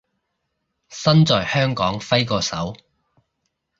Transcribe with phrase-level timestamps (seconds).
[0.89, 2.75] 身在香港揮個手